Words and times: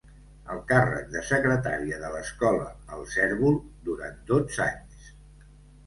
El 0.53 0.61
càrrec 0.71 1.11
de 1.15 1.21
secretària 1.27 2.01
de 2.05 2.11
l'escola 2.15 2.67
"El 2.97 3.07
Cérvol" 3.19 3.63
durant 3.91 4.21
dotze 4.35 4.71
anys. 4.71 5.11